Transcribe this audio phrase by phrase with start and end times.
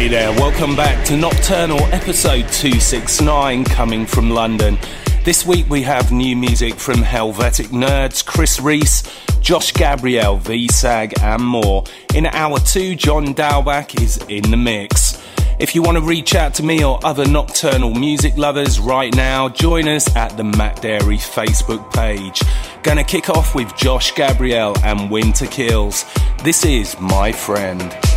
[0.00, 4.78] Hey there, welcome back to Nocturnal episode 269 coming from London.
[5.24, 9.02] This week we have new music from Helvetic Nerds, Chris Reese,
[9.40, 11.84] Josh Gabriel, VSAG, and more.
[12.14, 15.09] In hour two, John Dahlbäck is in the mix.
[15.60, 19.50] If you want to reach out to me or other nocturnal music lovers right now,
[19.50, 22.40] join us at the Matt Darey Facebook page.
[22.82, 26.06] Gonna kick off with Josh Gabriel and Winter Kills.
[26.42, 28.09] This is My Friend.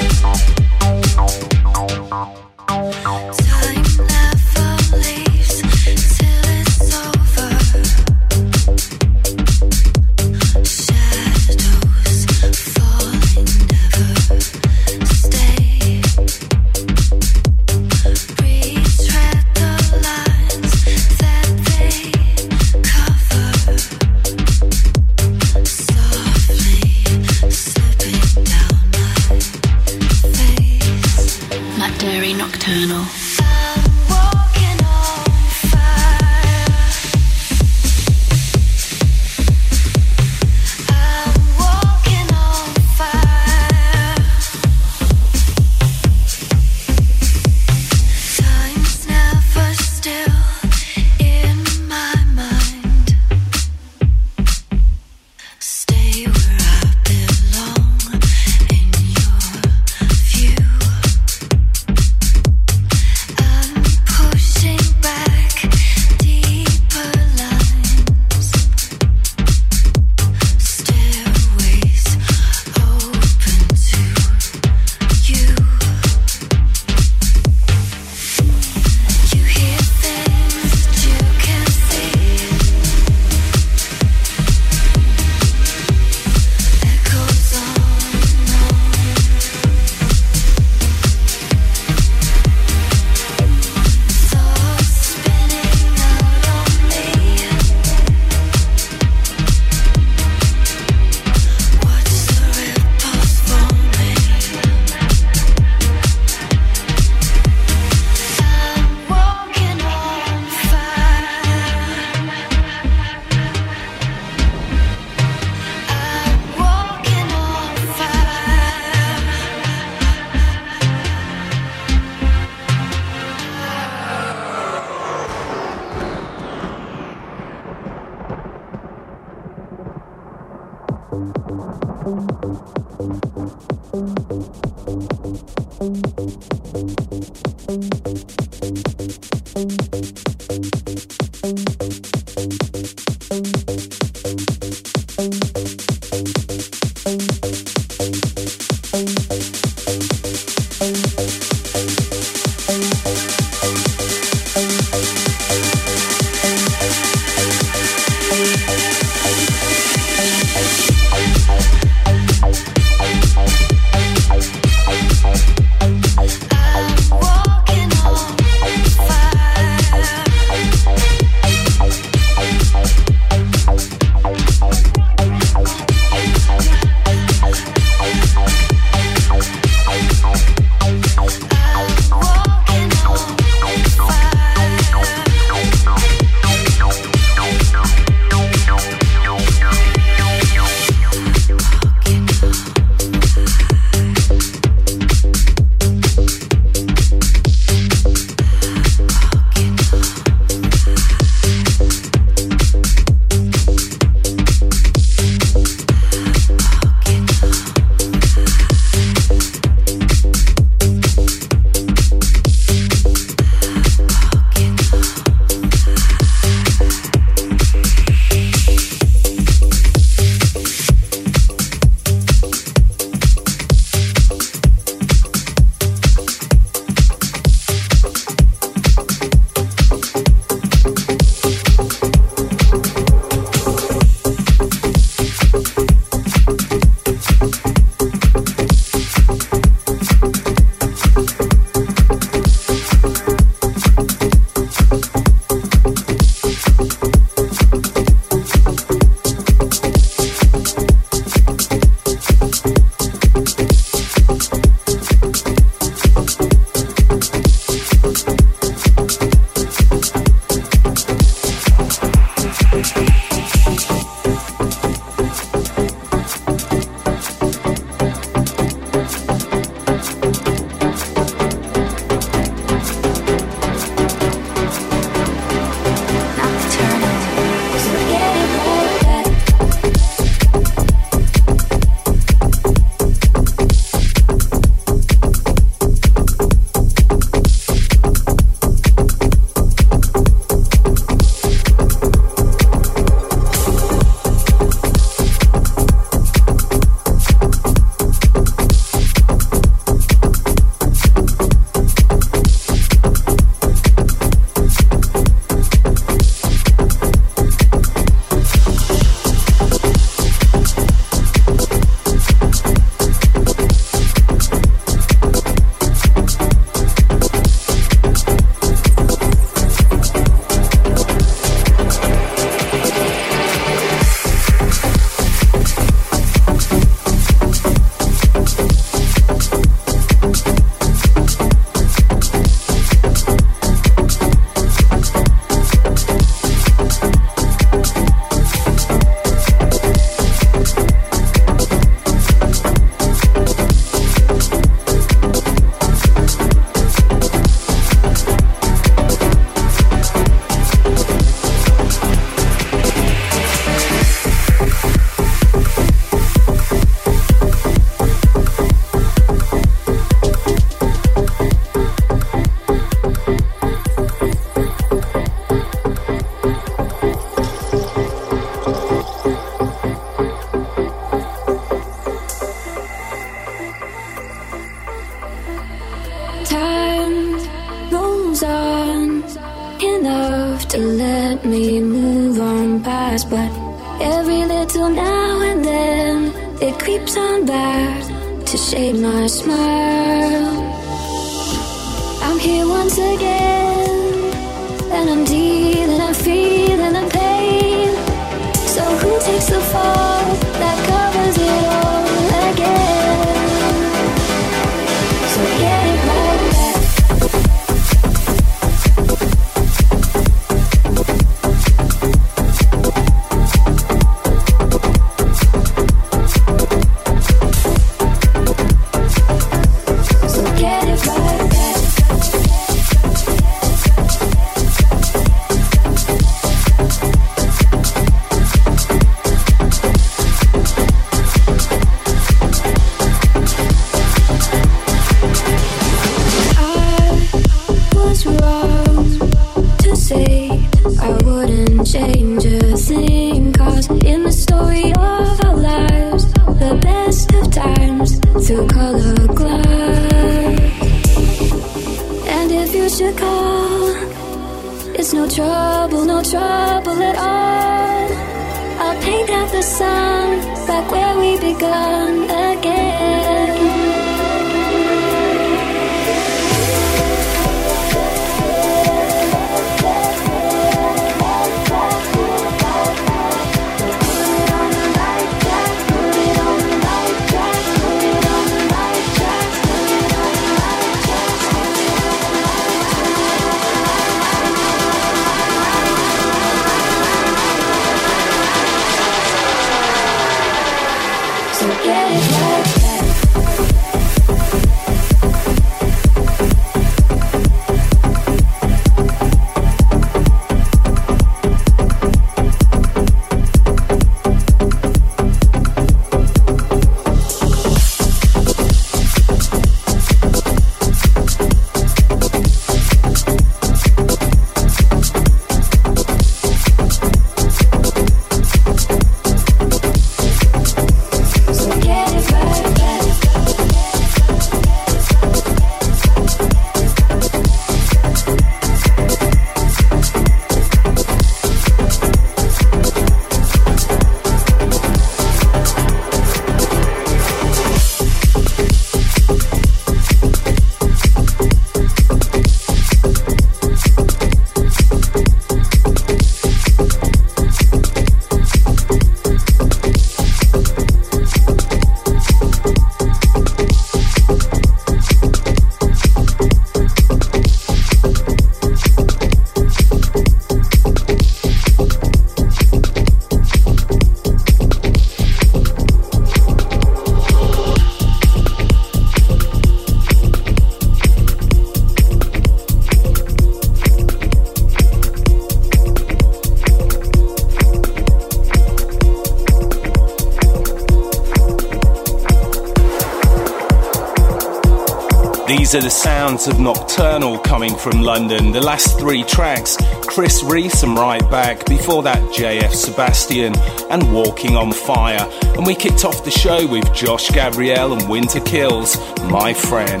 [585.68, 588.52] These are the sounds of Nocturnal coming from London.
[588.52, 593.54] The last three tracks, Chris Reese and Right Back, before that JF Sebastian
[593.90, 595.28] and Walking on Fire.
[595.58, 600.00] And we kicked off the show with Josh Gabriel and Winter Kills, My Friend.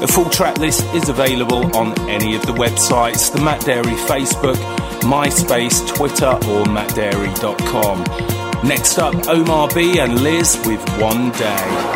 [0.00, 4.56] The full track list is available on any of the websites, the Matt Darey Facebook,
[5.02, 8.02] MySpace, Twitter or mattdarey.com.
[8.66, 11.95] Next up, Omar B and Liz with One Day.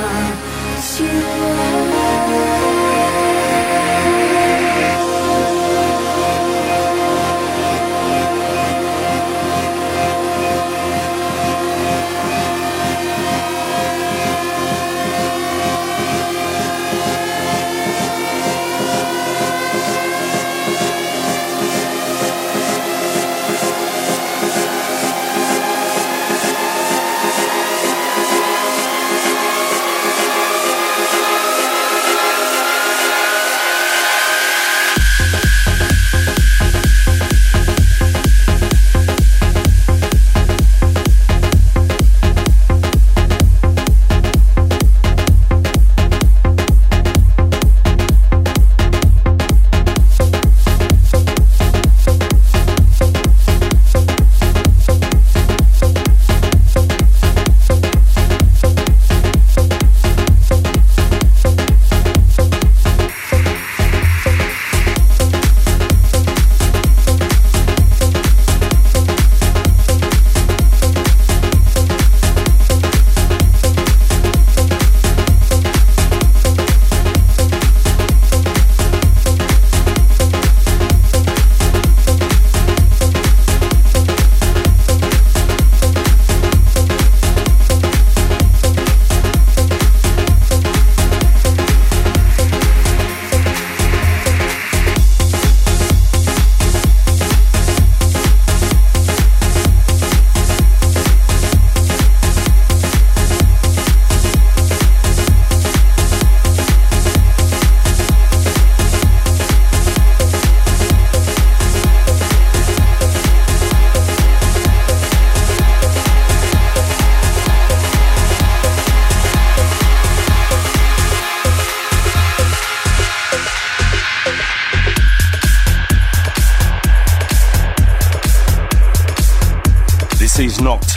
[0.00, 2.67] want you.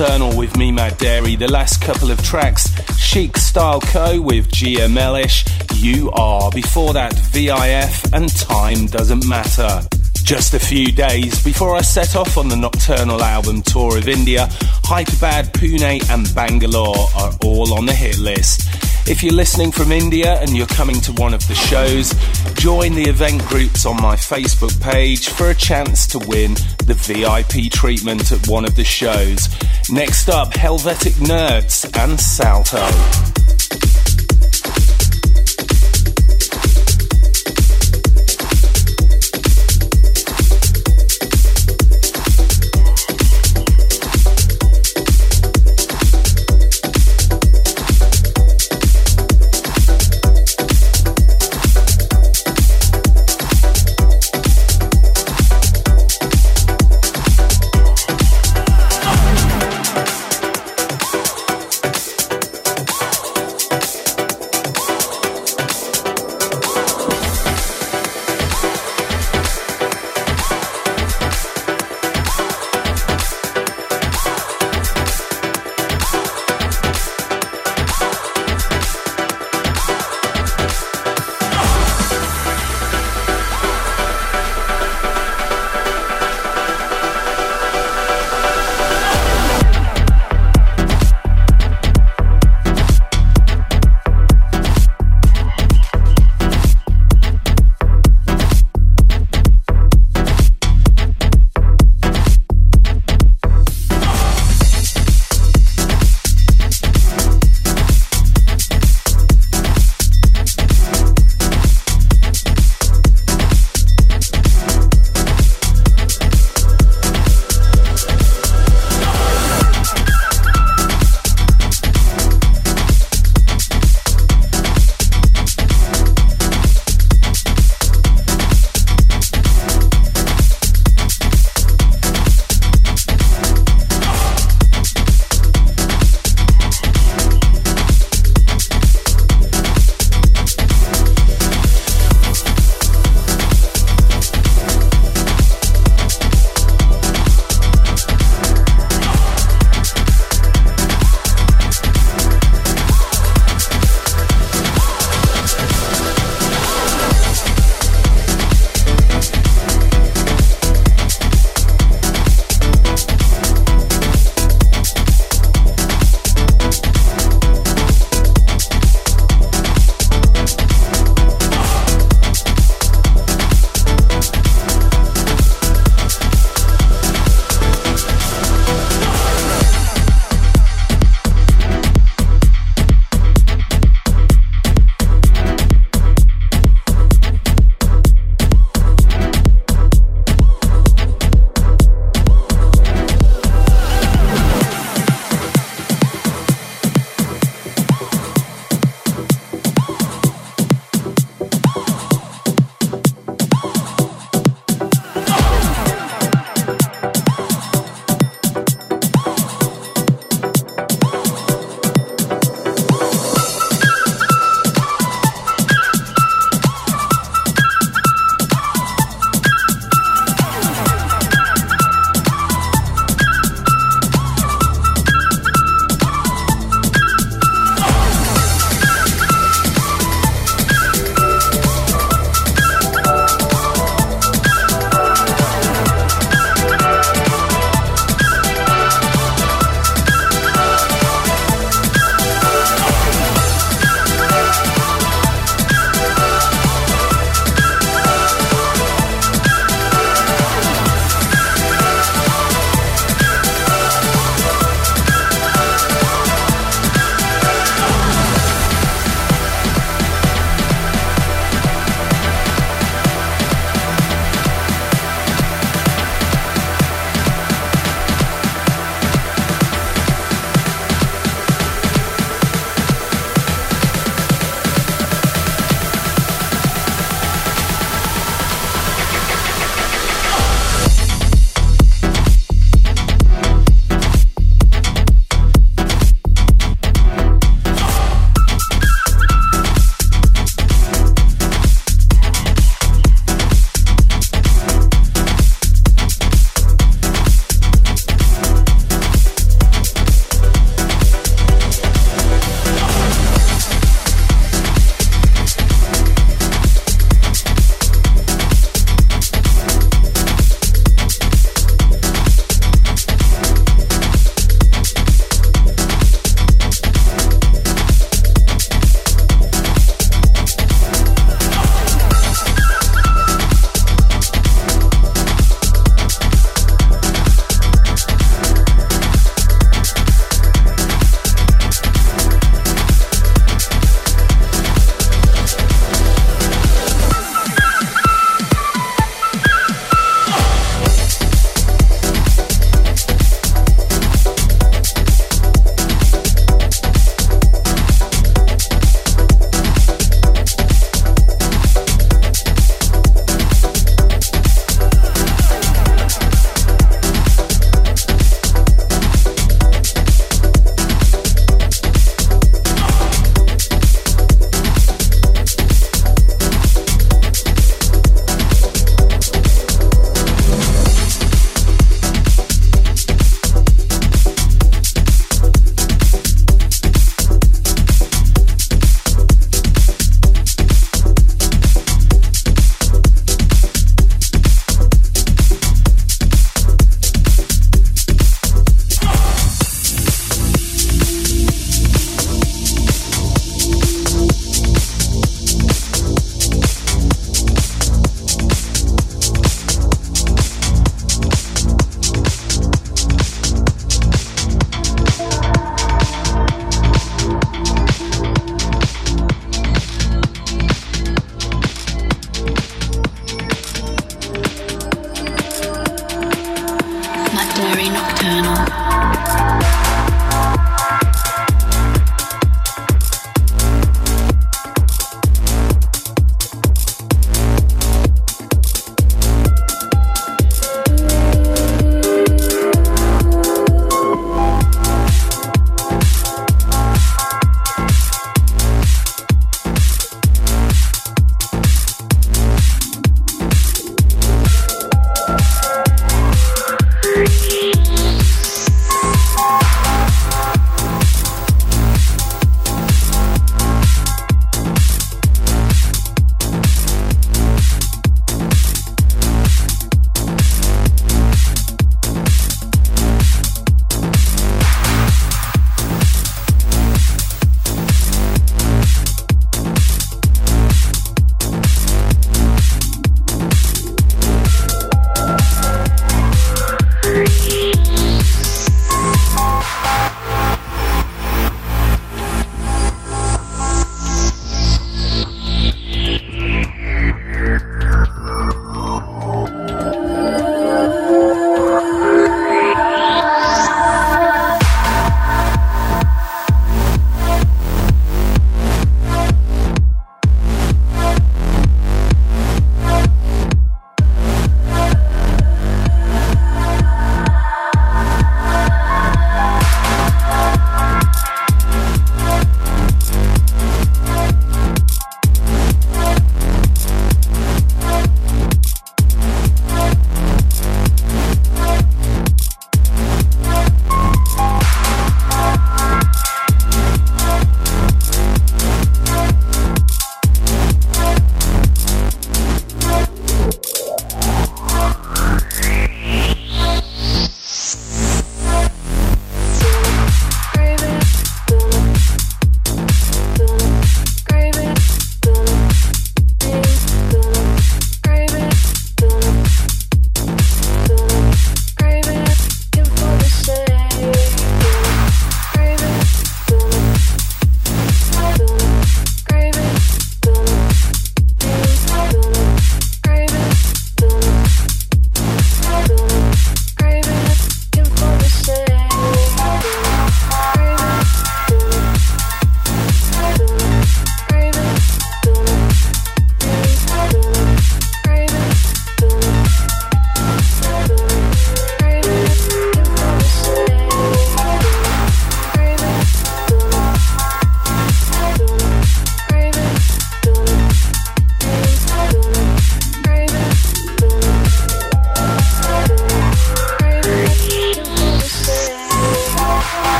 [0.00, 1.38] Nocturnal with me, Matt Darey.
[1.38, 4.18] The last couple of tracks, Chic Style Co.
[4.18, 5.44] with Gia Mellish,
[5.74, 6.50] You Are.
[6.50, 9.82] Before that, VIF and Time Doesn't Matter.
[10.24, 14.48] Just a few days before I set off on the Nocturnal album tour of India,
[14.84, 18.70] Hyderabad, Pune, and Bangalore are all on the hit list.
[19.06, 22.14] If you're listening from India and you're coming to one of the shows,
[22.54, 26.54] join the event groups on my Facebook page for a chance to win
[26.86, 29.48] the VIP treatment at one of the shows.
[29.90, 33.49] Next up, Helvetic Nerds and Salto.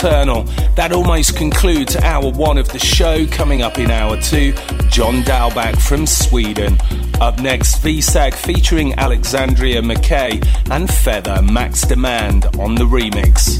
[0.00, 3.26] That almost concludes hour one of the show.
[3.26, 4.52] Coming up in hour two,
[4.88, 6.78] John Dahlbäck from Sweden.
[7.20, 13.59] Up next, VSAG featuring Alexandria McKay and Feather Max Demand on the remix.